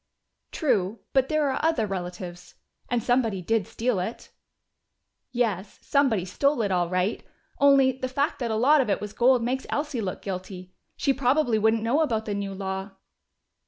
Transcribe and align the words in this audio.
"True. 0.51 1.01
But 1.13 1.29
there 1.29 1.47
are 1.51 1.63
other 1.63 1.85
relatives. 1.85 2.55
And 2.89 3.03
somebody 3.03 3.39
did 3.43 3.67
steal 3.67 3.99
it!" 3.99 4.31
"Yes, 5.31 5.77
somebody 5.83 6.25
stole 6.25 6.63
it, 6.63 6.71
all 6.71 6.89
right. 6.89 7.21
Only, 7.59 7.91
the 7.91 8.07
fact 8.09 8.39
that 8.39 8.49
a 8.49 8.55
lot 8.55 8.81
of 8.81 8.89
it 8.89 8.99
was 8.99 9.13
gold 9.13 9.43
makes 9.43 9.67
Elsie 9.69 10.01
look 10.01 10.23
guilty. 10.23 10.73
She 10.97 11.13
probably 11.13 11.59
wouldn't 11.59 11.83
know 11.83 12.01
about 12.01 12.25
the 12.25 12.33
new 12.33 12.55
law." 12.55 12.93